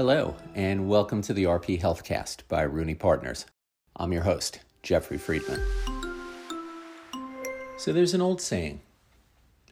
[0.00, 3.44] Hello, and welcome to the RP Healthcast by Rooney Partners.
[3.96, 5.60] I'm your host, Jeffrey Friedman.
[7.76, 8.80] So, there's an old saying,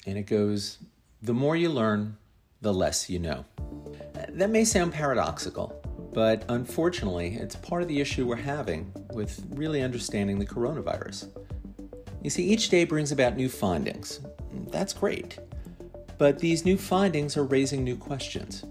[0.04, 0.80] and it goes
[1.22, 2.18] the more you learn,
[2.60, 3.46] the less you know.
[3.58, 5.80] Uh, that may sound paradoxical,
[6.12, 11.30] but unfortunately, it's part of the issue we're having with really understanding the coronavirus.
[12.22, 14.20] You see, each day brings about new findings.
[14.66, 15.38] That's great.
[16.18, 18.66] But these new findings are raising new questions.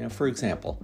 [0.00, 0.82] Now, for example,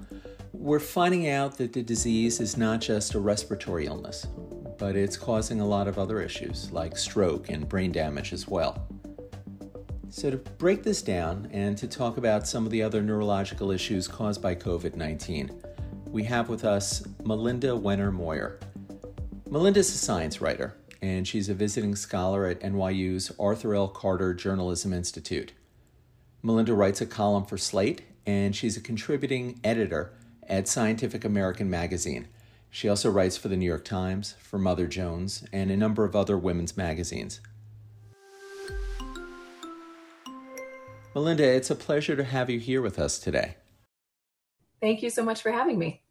[0.52, 4.26] we're finding out that the disease is not just a respiratory illness,
[4.78, 8.86] but it's causing a lot of other issues like stroke and brain damage as well.
[10.10, 14.06] So, to break this down and to talk about some of the other neurological issues
[14.06, 15.62] caused by COVID 19,
[16.10, 18.60] we have with us Melinda Wenner Moyer.
[19.48, 23.88] Melinda's a science writer, and she's a visiting scholar at NYU's Arthur L.
[23.88, 25.54] Carter Journalism Institute.
[26.42, 30.12] Melinda writes a column for Slate, and she's a contributing editor
[30.48, 32.28] at Scientific American magazine.
[32.70, 36.16] She also writes for the New York Times, for Mother Jones, and a number of
[36.16, 37.40] other women's magazines.
[41.14, 43.56] Melinda, it's a pleasure to have you here with us today.
[44.82, 46.02] Thank you so much for having me.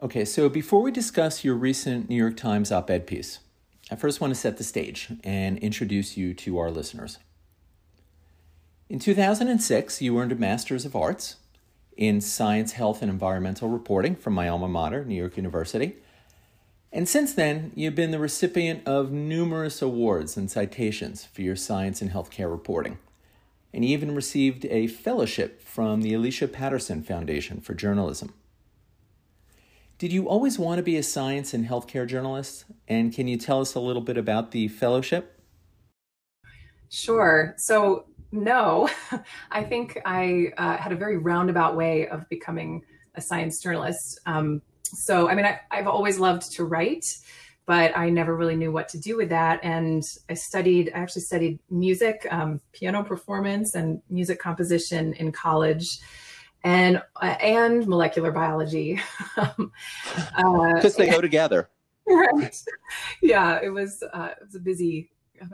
[0.00, 3.40] Okay, so before we discuss your recent New York Times op ed piece,
[3.90, 7.18] I first want to set the stage and introduce you to our listeners.
[8.90, 11.36] In 2006, you earned a Master's of Arts
[11.96, 15.98] in Science, Health, and Environmental Reporting from my alma mater, New York University.
[16.90, 22.02] And since then, you've been the recipient of numerous awards and citations for your science
[22.02, 22.98] and healthcare reporting.
[23.72, 28.34] And you even received a fellowship from the Alicia Patterson Foundation for Journalism.
[29.98, 32.64] Did you always want to be a science and healthcare journalist?
[32.88, 35.40] And can you tell us a little bit about the fellowship?
[36.90, 37.54] Sure.
[37.56, 38.88] So, no,
[39.50, 42.82] I think I uh, had a very roundabout way of becoming
[43.14, 44.20] a science journalist.
[44.26, 47.04] Um, so, I mean, I, I've always loved to write,
[47.66, 49.60] but I never really knew what to do with that.
[49.62, 55.98] And I studied, I actually studied music, um, piano performance, and music composition in college.
[56.62, 59.00] And uh, and molecular biology,
[59.34, 59.72] because um,
[60.36, 61.70] uh, they go together.
[62.06, 62.60] Right.
[63.22, 65.10] Yeah, it was uh, it was a busy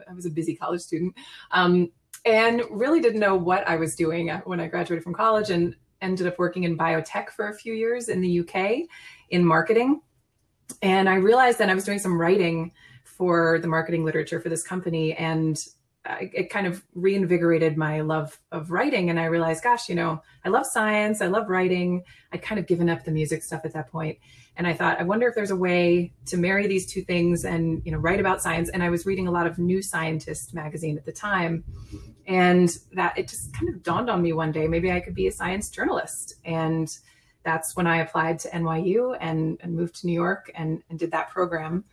[0.09, 1.15] I was a busy college student.
[1.51, 1.91] Um,
[2.27, 6.27] and really didn't know what I was doing when I graduated from college and ended
[6.27, 8.89] up working in biotech for a few years in the UK
[9.31, 10.03] in marketing.
[10.83, 12.73] And I realized that I was doing some writing
[13.05, 15.65] for the marketing literature for this company and
[16.21, 19.11] it kind of reinvigorated my love of writing.
[19.11, 22.05] And i realized gosh you know i love science i love writing.
[22.33, 24.19] I'd kind of given up the music stuff at that point.
[24.57, 27.83] And i thought i wonder if there's a way to marry these two things and
[27.85, 28.69] you know write about science.
[28.69, 31.65] And i was reading a lot of new scientist magazine at the time
[32.27, 35.27] and that it just kind of dawned on me one day maybe i could be
[35.27, 36.89] a science journalist and
[37.45, 41.11] that's when i applied to nyu and, and moved to new york and, and did
[41.11, 41.85] that program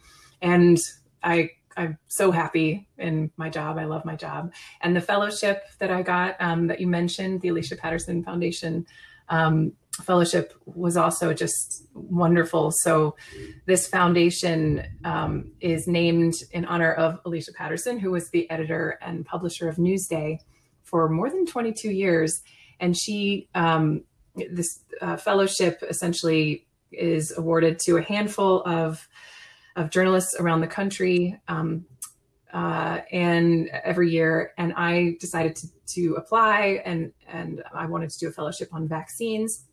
[0.42, 0.78] and
[1.24, 3.78] i I'm so happy in my job.
[3.78, 4.54] I love my job.
[4.82, 8.86] And the fellowship that I got um, that you mentioned, the Alicia Patterson Foundation
[9.30, 12.72] um, fellowship, was also just wonderful.
[12.72, 13.16] So,
[13.66, 19.26] this foundation um, is named in honor of Alicia Patterson, who was the editor and
[19.26, 20.40] publisher of Newsday
[20.84, 22.42] for more than 22 years.
[22.80, 24.04] And she, um,
[24.36, 29.08] this uh, fellowship essentially is awarded to a handful of
[29.76, 31.86] of journalists around the country um,
[32.54, 38.20] uh, and every year and i decided to, to apply and and i wanted to
[38.20, 39.66] do a fellowship on vaccines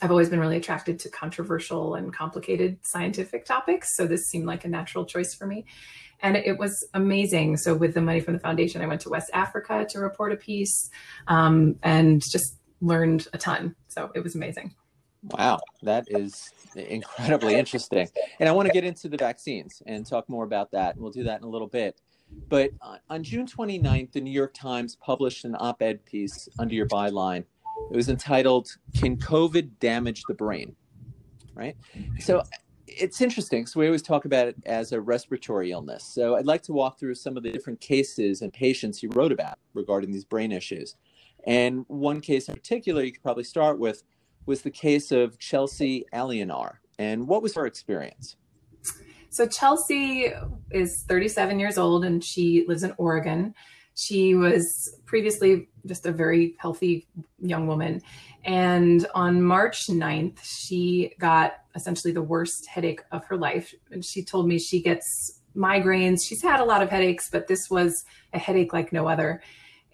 [0.00, 4.64] i've always been really attracted to controversial and complicated scientific topics so this seemed like
[4.64, 5.64] a natural choice for me
[6.20, 9.30] and it was amazing so with the money from the foundation i went to west
[9.34, 10.90] africa to report a piece
[11.28, 14.74] um, and just learned a ton so it was amazing
[15.30, 18.08] wow that is incredibly interesting.
[18.40, 20.96] And I want to get into the vaccines and talk more about that.
[20.96, 22.00] We'll do that in a little bit.
[22.48, 22.70] But
[23.10, 27.44] on June 29th, the New York Times published an op ed piece under your byline.
[27.90, 28.68] It was entitled,
[28.98, 30.76] Can COVID Damage the Brain?
[31.54, 31.76] Right?
[32.18, 32.42] So
[32.86, 33.66] it's interesting.
[33.66, 36.04] So we always talk about it as a respiratory illness.
[36.04, 39.32] So I'd like to walk through some of the different cases and patients you wrote
[39.32, 40.96] about regarding these brain issues.
[41.46, 44.02] And one case in particular you could probably start with
[44.46, 46.76] was the case of Chelsea Alionar.
[46.98, 48.36] And what was her experience?
[49.30, 50.30] So, Chelsea
[50.72, 53.54] is 37 years old and she lives in Oregon.
[53.94, 57.06] She was previously just a very healthy
[57.38, 58.02] young woman.
[58.44, 63.74] And on March 9th, she got essentially the worst headache of her life.
[63.90, 66.18] And she told me she gets migraines.
[66.26, 69.42] She's had a lot of headaches, but this was a headache like no other.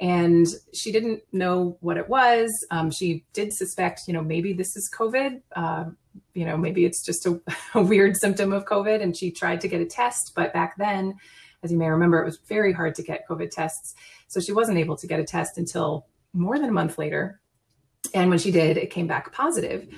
[0.01, 2.49] and she didn't know what it was.
[2.71, 5.43] Um, she did suspect, you know, maybe this is COVID.
[5.57, 5.87] Uh,
[6.35, 7.41] you know, maybe it's just a,
[7.75, 9.03] a, weird symptom of COVID.
[9.03, 11.17] And she tried to get a test, but back then,
[11.63, 13.95] as you may remember, it was very hard to get COVID tests.
[14.29, 17.41] So she wasn't able to get a test until more than a month later.
[18.15, 19.89] And when she did, it came back positive.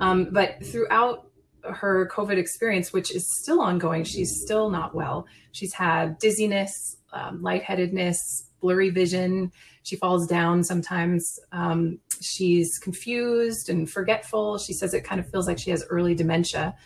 [0.00, 1.28] Um, but throughout
[1.64, 5.26] her COVID experience, which is still ongoing, she's still not well.
[5.52, 9.52] She's had dizziness, um, lightheadedness, blurry vision.
[9.82, 11.38] She falls down sometimes.
[11.52, 14.58] Um, she's confused and forgetful.
[14.58, 16.76] She says it kind of feels like she has early dementia.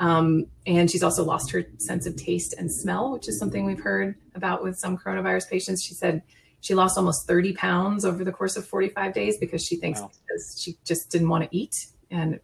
[0.00, 3.80] Um, and she's also lost her sense of taste and smell, which is something we've
[3.80, 5.84] heard about with some coronavirus patients.
[5.84, 6.22] She said
[6.60, 10.10] she lost almost 30 pounds over the course of 45 days because she thinks wow.
[10.58, 11.74] she just didn't want to eat.
[12.10, 12.40] And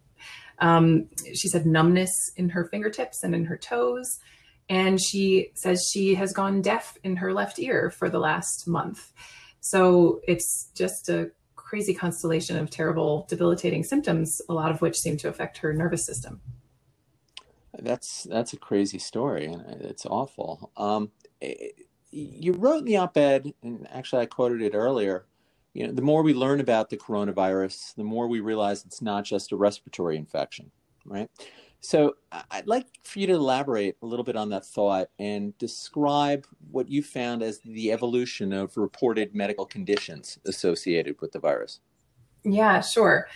[0.58, 4.18] um, she said numbness in her fingertips and in her toes.
[4.68, 9.12] And she says she has gone deaf in her left ear for the last month.
[9.60, 15.16] So it's just a crazy constellation of terrible, debilitating symptoms, a lot of which seem
[15.18, 16.40] to affect her nervous system.
[17.78, 20.70] That's that's a crazy story, and it's awful.
[20.76, 21.10] Um,
[21.42, 21.68] eh,
[22.10, 25.26] you wrote in the op-ed, and actually I quoted it earlier.
[25.74, 29.24] You know, the more we learn about the coronavirus, the more we realize it's not
[29.24, 30.70] just a respiratory infection,
[31.04, 31.28] right?
[31.80, 32.16] So
[32.50, 36.88] I'd like for you to elaborate a little bit on that thought and describe what
[36.88, 41.80] you found as the evolution of reported medical conditions associated with the virus.
[42.44, 43.28] Yeah, sure.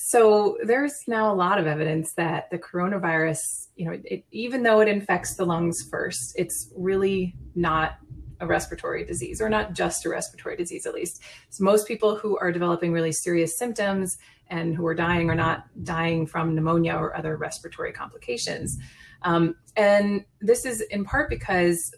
[0.00, 4.78] So there's now a lot of evidence that the coronavirus, you know, it, even though
[4.78, 7.96] it infects the lungs first, it's really not
[8.38, 11.22] a respiratory disease or not just a respiratory disease at least.
[11.50, 15.64] So most people who are developing really serious symptoms and who are dying are not
[15.82, 18.78] dying from pneumonia or other respiratory complications.
[19.22, 21.92] Um, and this is in part because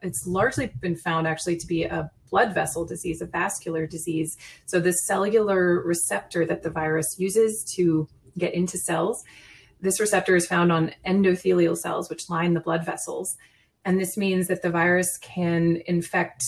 [0.00, 4.36] it's largely been found actually to be a blood vessel disease, a vascular disease.
[4.66, 9.22] So the cellular receptor that the virus uses to get into cells,
[9.82, 13.36] this receptor is found on endothelial cells, which line the blood vessels.
[13.84, 16.42] And this means that the virus can infect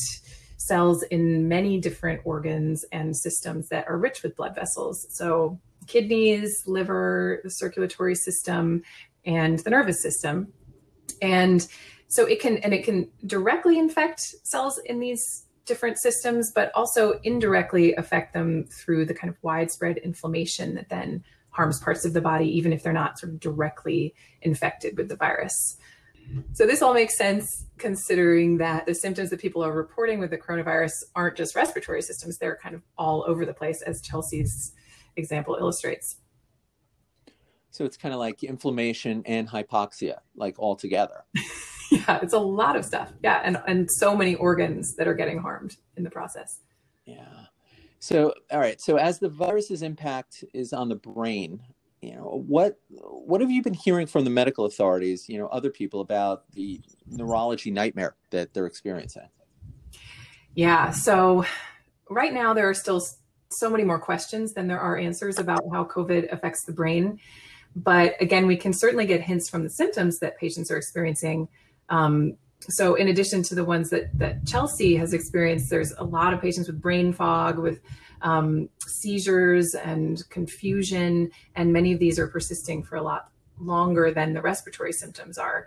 [0.56, 5.06] cells in many different organs and systems that are rich with blood vessels.
[5.10, 8.82] So, kidneys, liver, the circulatory system,
[9.26, 10.52] and the nervous system.
[11.20, 11.66] And
[12.06, 17.20] so it can and it can directly infect cells in these different systems, but also
[17.22, 22.20] indirectly affect them through the kind of widespread inflammation that then harms parts of the
[22.20, 25.76] body, even if they're not sort of directly infected with the virus.
[26.54, 30.38] So this all makes sense considering that the symptoms that people are reporting with the
[30.38, 34.72] coronavirus aren't just respiratory systems, they're kind of all over the place, as Chelsea's
[35.16, 36.16] example illustrates.
[37.70, 41.24] So it's kind of like inflammation and hypoxia, like all together.
[42.08, 43.12] yeah, it's a lot of stuff.
[43.22, 46.60] Yeah, and, and so many organs that are getting harmed in the process.
[47.04, 47.46] Yeah.
[47.98, 48.80] So, all right.
[48.80, 51.60] So, as the virus's impact is on the brain,
[52.04, 55.70] you know what what have you been hearing from the medical authorities you know other
[55.70, 59.28] people about the neurology nightmare that they're experiencing
[60.54, 61.44] yeah so
[62.10, 63.02] right now there are still
[63.50, 67.18] so many more questions than there are answers about how covid affects the brain
[67.74, 71.48] but again we can certainly get hints from the symptoms that patients are experiencing
[71.88, 76.32] um, so in addition to the ones that that chelsea has experienced there's a lot
[76.32, 77.80] of patients with brain fog with
[78.24, 83.28] um, seizures and confusion, and many of these are persisting for a lot
[83.60, 85.66] longer than the respiratory symptoms are.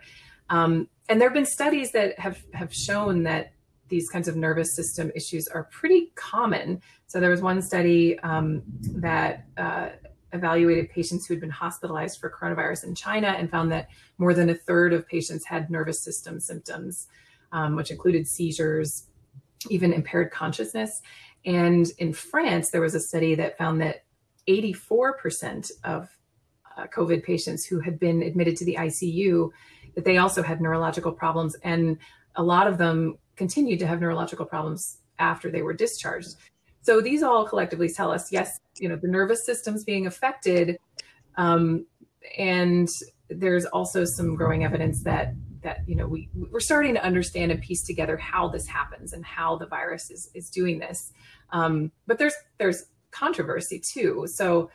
[0.50, 3.52] Um, and there have been studies that have, have shown that
[3.88, 6.82] these kinds of nervous system issues are pretty common.
[7.06, 8.62] So there was one study um,
[8.96, 9.90] that uh,
[10.32, 14.50] evaluated patients who had been hospitalized for coronavirus in China and found that more than
[14.50, 17.08] a third of patients had nervous system symptoms,
[17.52, 19.06] um, which included seizures,
[19.70, 21.02] even impaired consciousness.
[21.44, 24.04] And in France, there was a study that found that
[24.48, 26.08] 84% of
[26.76, 29.50] uh, COVID patients who had been admitted to the ICU,
[29.94, 31.56] that they also had neurological problems.
[31.62, 31.98] And
[32.36, 36.36] a lot of them continued to have neurological problems after they were discharged.
[36.82, 40.78] So these all collectively tell us, yes, you know, the nervous system's being affected.
[41.36, 41.86] Um,
[42.36, 42.88] and
[43.28, 47.60] there's also some growing evidence that that you know we we're starting to understand and
[47.60, 51.12] piece together how this happens and how the virus is is doing this.
[51.50, 54.26] Um, but there's there's controversy too.
[54.28, 54.70] So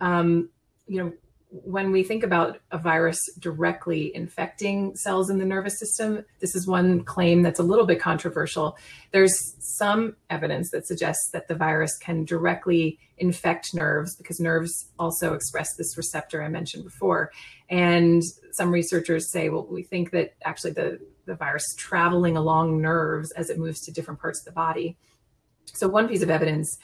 [0.00, 0.50] um,
[0.86, 1.12] you know
[1.52, 6.66] when we think about a virus directly infecting cells in the nervous system, this is
[6.66, 8.78] one claim that's a little bit controversial.
[9.10, 15.34] There's some evidence that suggests that the virus can directly infect nerves because nerves also
[15.34, 17.30] express this receptor I mentioned before.
[17.68, 23.30] And some researchers say, well, we think that actually the, the virus traveling along nerves
[23.32, 24.96] as it moves to different parts of the body.
[25.66, 26.78] So, one piece of evidence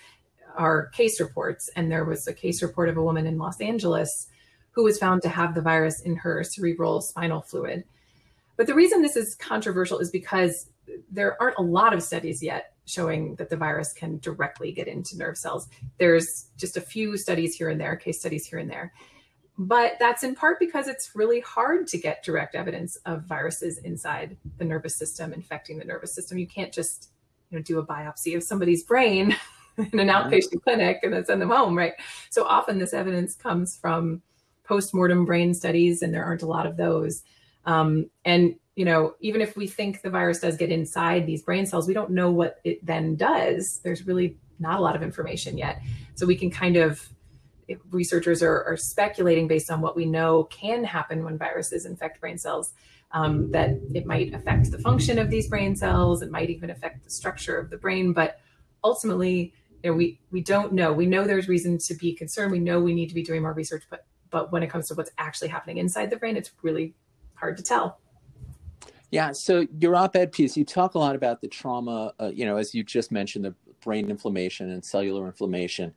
[0.57, 1.71] are case reports.
[1.75, 4.29] And there was a case report of a woman in Los Angeles
[4.71, 7.85] who was found to have the virus in her cerebral spinal fluid.
[8.57, 10.69] But the reason this is controversial is because
[11.11, 15.17] there aren't a lot of studies yet showing that the virus can directly get into
[15.17, 15.69] nerve cells.
[15.99, 18.93] There's just a few studies here and there, case studies here and there.
[19.59, 24.37] But that's in part because it's really hard to get direct evidence of viruses inside
[24.57, 26.39] the nervous system infecting the nervous system.
[26.39, 27.11] You can't just
[27.51, 29.37] you know, do a biopsy of somebody's brain
[29.77, 30.11] in an mm-hmm.
[30.11, 31.95] outpatient clinic and then send them home, right?
[32.31, 34.23] So often this evidence comes from
[34.69, 37.23] post-mortem brain studies, and there aren't a lot of those.
[37.65, 41.67] Um, and you know, even if we think the virus does get inside these brain
[41.67, 43.81] cells, we don't know what it then does.
[43.83, 45.81] There's really not a lot of information yet.
[46.15, 47.09] So we can kind of
[47.91, 52.39] researchers are, are, speculating based on what we know can happen when viruses infect brain
[52.39, 52.73] cells
[53.13, 57.05] um, that it might affect the function of these brain cells it might even affect
[57.05, 58.41] the structure of the brain but
[58.83, 60.93] ultimately you know, we we don't know.
[60.93, 62.51] We know there's reason to be concerned.
[62.51, 64.95] We know we need to be doing more research, but but when it comes to
[64.95, 66.95] what's actually happening inside the brain, it's really
[67.35, 68.01] hard to tell.
[69.11, 69.33] Yeah.
[69.33, 72.13] So your op-ed piece, you talk a lot about the trauma.
[72.21, 75.95] Uh, you know, as you just mentioned, the brain inflammation and cellular inflammation,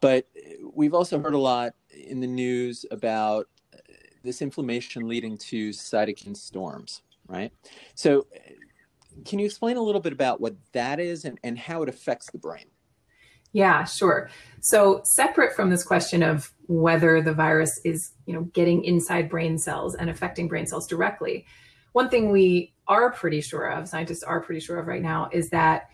[0.00, 0.26] but
[0.72, 3.48] we've also heard a lot in the news about
[4.24, 7.52] this inflammation leading to cytokine storms, right?
[7.94, 8.26] So,
[9.24, 12.30] can you explain a little bit about what that is and, and how it affects
[12.30, 12.64] the brain?
[13.54, 14.28] Yeah, sure.
[14.60, 19.58] So separate from this question of whether the virus is, you know, getting inside brain
[19.58, 21.46] cells and affecting brain cells directly,
[21.92, 25.50] one thing we are pretty sure of, scientists are pretty sure of right now, is
[25.50, 25.88] that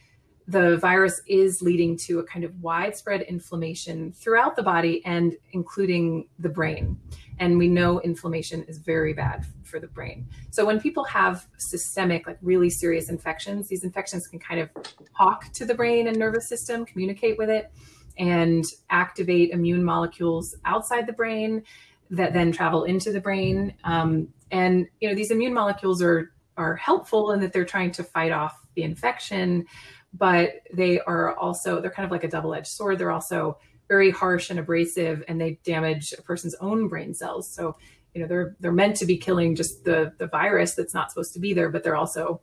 [0.51, 6.27] the virus is leading to a kind of widespread inflammation throughout the body and including
[6.41, 6.99] the brain.
[7.39, 10.27] And we know inflammation is very bad for the brain.
[10.51, 14.71] So when people have systemic, like really serious infections, these infections can kind of
[15.17, 17.71] talk to the brain and nervous system, communicate with it,
[18.19, 21.63] and activate immune molecules outside the brain
[22.11, 23.73] that then travel into the brain.
[23.85, 28.03] Um, and you know these immune molecules are are helpful in that they're trying to
[28.03, 29.65] fight off the infection
[30.13, 32.99] but they are also they're kind of like a double-edged sword.
[32.99, 37.53] They're also very harsh and abrasive and they damage a person's own brain cells.
[37.53, 37.77] So
[38.15, 41.33] you know they're they're meant to be killing just the the virus that's not supposed
[41.35, 42.41] to be there but they're also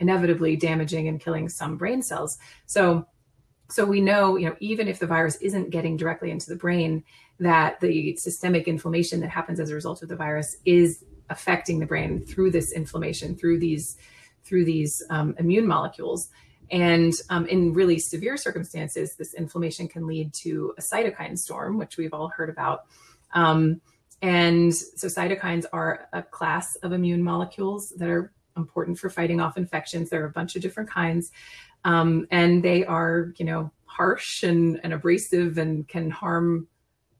[0.00, 2.38] inevitably damaging and killing some brain cells.
[2.66, 3.06] So
[3.70, 7.04] so we know you know even if the virus isn't getting directly into the brain
[7.40, 11.86] that the systemic inflammation that happens as a result of the virus is affecting the
[11.86, 13.96] brain through this inflammation through these
[14.44, 16.28] through these um, immune molecules
[16.72, 21.98] and um, in really severe circumstances, this inflammation can lead to a cytokine storm, which
[21.98, 22.86] we've all heard about.
[23.34, 23.80] Um,
[24.22, 29.58] and so cytokines are a class of immune molecules that are important for fighting off
[29.58, 30.08] infections.
[30.08, 31.30] There are a bunch of different kinds.
[31.84, 36.68] Um, and they are, you know, harsh and, and abrasive and can harm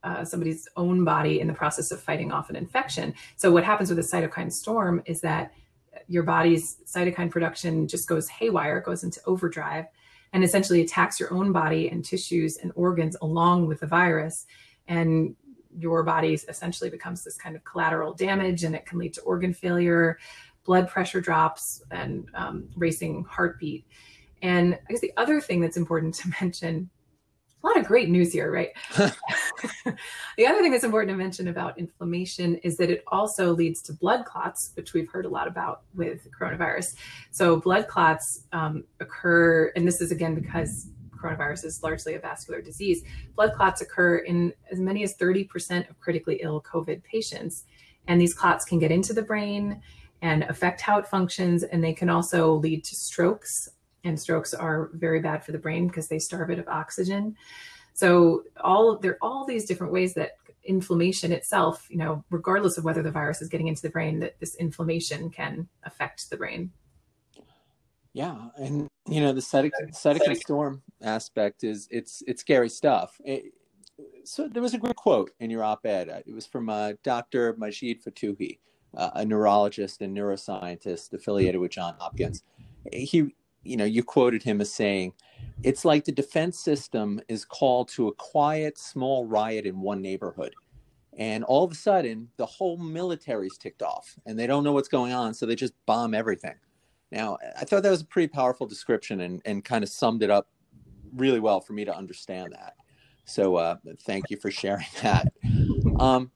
[0.02, 3.14] uh, somebody's own body in the process of fighting off an infection.
[3.36, 5.52] So what happens with a cytokine storm is that
[6.12, 9.86] your body's cytokine production just goes haywire, goes into overdrive,
[10.34, 14.44] and essentially attacks your own body and tissues and organs along with the virus.
[14.88, 15.34] And
[15.78, 19.54] your body essentially becomes this kind of collateral damage, and it can lead to organ
[19.54, 20.18] failure,
[20.64, 23.86] blood pressure drops, and um, racing heartbeat.
[24.42, 26.90] And I guess the other thing that's important to mention
[27.62, 28.70] a lot of great news here, right?
[28.96, 33.92] the other thing that's important to mention about inflammation is that it also leads to
[33.92, 36.94] blood clots, which we've heard a lot about with coronavirus.
[37.30, 42.60] So, blood clots um, occur, and this is again because coronavirus is largely a vascular
[42.60, 43.04] disease.
[43.36, 47.64] Blood clots occur in as many as 30% of critically ill COVID patients.
[48.08, 49.80] And these clots can get into the brain
[50.20, 53.68] and affect how it functions, and they can also lead to strokes
[54.04, 57.36] and strokes are very bad for the brain because they starve it of oxygen.
[57.94, 60.32] So all there are all these different ways that
[60.64, 64.38] inflammation itself, you know, regardless of whether the virus is getting into the brain, that
[64.40, 66.70] this inflammation can affect the brain.
[68.12, 73.18] Yeah, and you know the cytokine, cytokine storm aspect is it's it's scary stuff.
[73.24, 73.54] It,
[74.24, 76.22] so there was a great quote in your op-ed.
[76.26, 77.54] It was from uh, Dr.
[77.56, 78.58] Majid Fotuhi,
[78.96, 82.42] uh, a neurologist and neuroscientist affiliated with John Hopkins.
[82.92, 85.12] He you know, you quoted him as saying,
[85.62, 90.54] it's like the defense system is called to a quiet, small riot in one neighborhood.
[91.18, 94.88] And all of a sudden, the whole military's ticked off and they don't know what's
[94.88, 95.34] going on.
[95.34, 96.54] So they just bomb everything.
[97.10, 100.30] Now, I thought that was a pretty powerful description and, and kind of summed it
[100.30, 100.48] up
[101.14, 102.74] really well for me to understand that.
[103.26, 105.28] So uh, thank you for sharing that.
[105.98, 106.30] Um,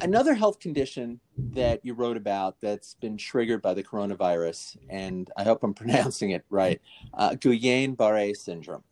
[0.00, 5.44] Another health condition that you wrote about that's been triggered by the coronavirus, and I
[5.44, 6.80] hope I'm pronouncing it right,
[7.14, 8.84] uh, Guillain-Barré syndrome.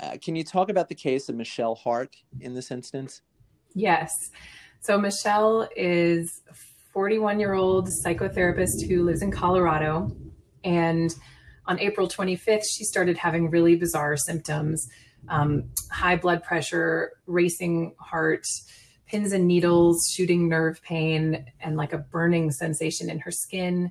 [0.00, 3.22] Uh, can you talk about the case of Michelle Hart in this instance?
[3.74, 4.12] Yes.
[4.80, 6.54] So Michelle is a
[6.92, 10.10] 41 year old psychotherapist who lives in Colorado.
[10.64, 11.14] And
[11.66, 14.88] on April 25th, she started having really bizarre symptoms
[15.28, 18.44] um, high blood pressure, racing heart,
[19.10, 23.90] pins and needles, shooting nerve pain, and like a burning sensation in her skin,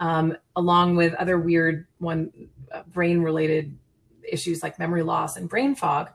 [0.00, 2.32] um, along with other weird one
[2.72, 3.76] uh, brain related
[4.30, 6.10] issues like memory loss and brain fog.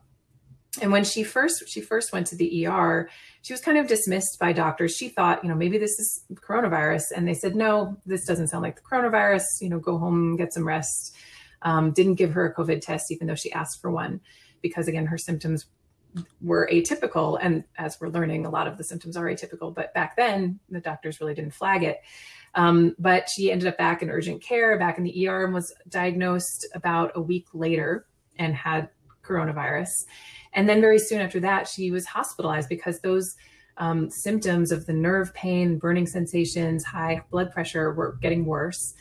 [0.82, 3.10] And when she first she first went to the ER,
[3.44, 4.96] she was kind of dismissed by doctors.
[4.96, 8.64] She thought, you know, maybe this is coronavirus, and they said, no, this doesn't sound
[8.64, 9.44] like the coronavirus.
[9.62, 11.16] You know, go home, get some rest.
[11.62, 14.20] Um, didn't give her a COVID test, even though she asked for one,
[14.62, 15.68] because again, her symptoms
[16.42, 17.38] were atypical.
[17.42, 19.74] And as we're learning, a lot of the symptoms are atypical.
[19.74, 22.02] But back then, the doctors really didn't flag it.
[22.56, 25.74] Um, but she ended up back in urgent care, back in the ER, and was
[25.90, 28.06] diagnosed about a week later
[28.38, 28.90] and had
[29.24, 30.06] coronavirus.
[30.54, 33.36] And then very soon after that, she was hospitalized because those
[33.78, 38.94] um, symptoms of the nerve pain, burning sensations, high blood pressure were getting worse.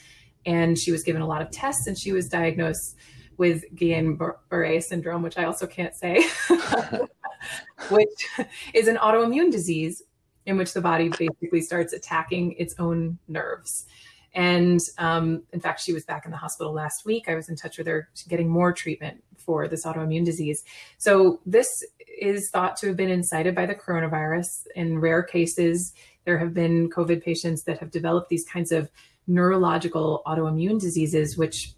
[0.47, 2.97] And she was given a lot of tests and she was diagnosed
[3.37, 6.25] with Guillain-Barré syndrome, which I also can't say,
[7.91, 8.29] which
[8.75, 10.03] is an autoimmune disease
[10.47, 13.87] in which the body basically starts attacking its own nerves.
[14.35, 17.29] And um, in fact, she was back in the hospital last week.
[17.29, 20.65] I was in touch with her, getting more treatment for this autoimmune disease.
[20.99, 21.85] So, this
[22.21, 24.67] is thought to have been incited by the coronavirus.
[24.75, 25.93] In rare cases,
[26.25, 28.91] there have been COVID patients that have developed these kinds of
[29.27, 31.75] neurological autoimmune diseases, which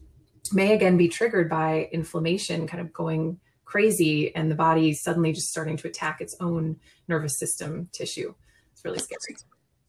[0.53, 5.49] may again be triggered by inflammation kind of going crazy and the body suddenly just
[5.49, 6.77] starting to attack its own
[7.09, 8.35] nervous system tissue.
[8.73, 9.37] It's really scary.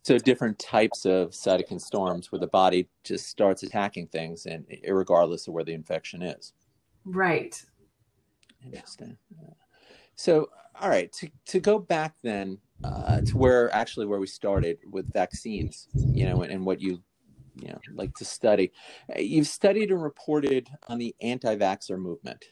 [0.03, 5.47] So different types of cytokine storms where the body just starts attacking things and regardless
[5.47, 6.53] of where the infection is.
[7.05, 7.61] Right.
[8.63, 9.17] Interesting.
[9.41, 9.49] Yeah.
[10.15, 14.77] So, all right, to, to go back then uh, to where actually where we started
[14.91, 17.01] with vaccines, you know, and, and what you
[17.55, 18.71] you know like to study.
[19.17, 22.45] You've studied and reported on the anti-vaxxer movement,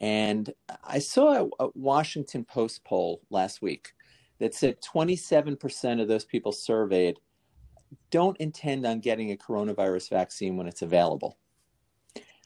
[0.00, 0.52] and
[0.84, 3.92] I saw a, Washington Post poll last week
[4.38, 7.18] that said 27% of those people surveyed
[8.10, 11.36] don't intend on getting a coronavirus vaccine when it's available.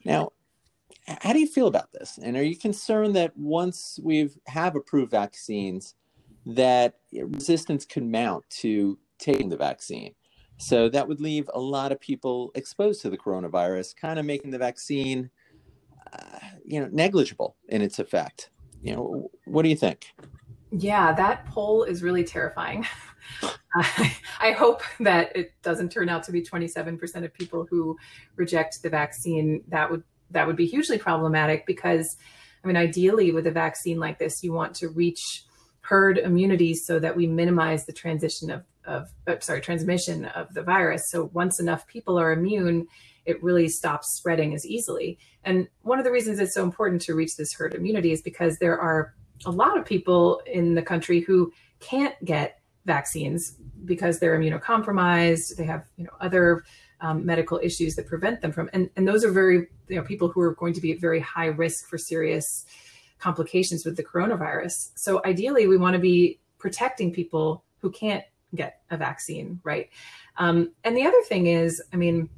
[0.05, 0.33] Now,
[1.07, 2.19] how do you feel about this?
[2.23, 5.95] And are you concerned that once we have approved vaccines,
[6.47, 10.15] that resistance could mount to taking the vaccine?
[10.57, 14.51] So that would leave a lot of people exposed to the coronavirus, kind of making
[14.51, 15.31] the vaccine,
[16.13, 18.51] uh, you know, negligible in its effect.
[18.83, 20.07] You know, what do you think?
[20.71, 22.87] Yeah, that poll is really terrifying.
[23.75, 27.97] I, I hope that it doesn't turn out to be 27% of people who
[28.37, 29.63] reject the vaccine.
[29.69, 32.17] That would that would be hugely problematic because,
[32.63, 35.45] I mean, ideally with a vaccine like this, you want to reach
[35.81, 40.63] herd immunity so that we minimize the transition of, of uh, sorry transmission of the
[40.63, 41.11] virus.
[41.11, 42.87] So once enough people are immune,
[43.25, 45.19] it really stops spreading as easily.
[45.45, 48.59] And one of the reasons it's so important to reach this herd immunity is because
[48.59, 49.15] there are
[49.47, 55.57] a lot of people in the country who can't get vaccines because they're immunocompromised.
[55.57, 56.65] They have you know other
[57.01, 60.29] um, medical issues that prevent them from, and, and those are very, you know, people
[60.29, 62.65] who are going to be at very high risk for serious
[63.19, 64.91] complications with the coronavirus.
[64.95, 69.91] So ideally, we want to be protecting people who can't get a vaccine, right?
[70.37, 72.29] Um, and the other thing is, I mean,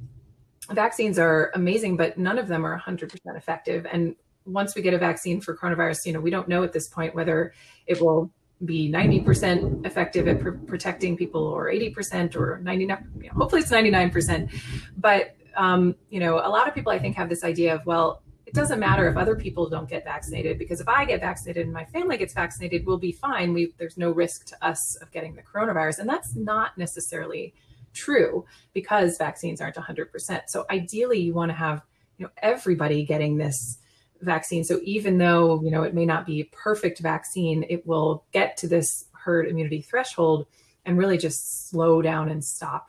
[0.69, 3.85] vaccines are amazing, but none of them are 100% effective.
[3.91, 6.87] And once we get a vaccine for coronavirus, you know, we don't know at this
[6.87, 7.53] point whether
[7.85, 8.31] it will
[8.65, 13.71] be 90% effective at pr- protecting people or 80% or 99 you know, hopefully it's
[13.71, 14.51] 99%
[14.97, 18.21] but um, you know a lot of people i think have this idea of well
[18.47, 21.73] it doesn't matter if other people don't get vaccinated because if i get vaccinated and
[21.73, 25.35] my family gets vaccinated we'll be fine we, there's no risk to us of getting
[25.35, 27.53] the coronavirus and that's not necessarily
[27.93, 31.81] true because vaccines aren't 100% so ideally you want to have
[32.17, 33.79] you know everybody getting this
[34.21, 34.63] vaccine.
[34.63, 38.57] So even though, you know, it may not be a perfect vaccine, it will get
[38.57, 40.47] to this herd immunity threshold
[40.85, 42.87] and really just slow down and stop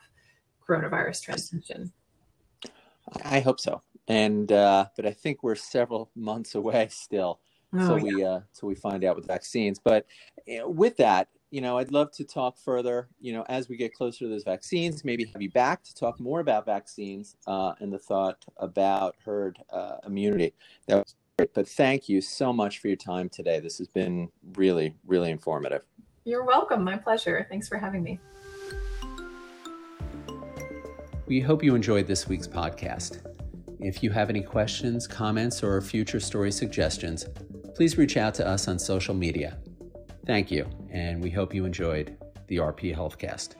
[0.67, 1.91] coronavirus transmission.
[3.23, 3.81] I hope so.
[4.09, 7.39] And uh, but I think we're several months away still.
[7.73, 8.03] Oh, so yeah.
[8.03, 9.79] we uh, so we find out with vaccines.
[9.79, 10.05] But
[10.47, 13.07] with that, you know, I'd love to talk further.
[13.19, 16.19] You know, as we get closer to those vaccines, maybe have you back to talk
[16.19, 20.53] more about vaccines uh, and the thought about herd uh, immunity.
[20.87, 21.53] That was great.
[21.53, 23.59] but thank you so much for your time today.
[23.59, 25.83] This has been really, really informative.
[26.25, 26.83] You're welcome.
[26.83, 27.45] My pleasure.
[27.49, 28.19] Thanks for having me.
[31.27, 33.38] We hope you enjoyed this week's podcast.
[33.79, 37.25] If you have any questions, comments, or future story suggestions,
[37.75, 39.57] please reach out to us on social media.
[40.25, 43.55] Thank you, and we hope you enjoyed the RP Healthcast.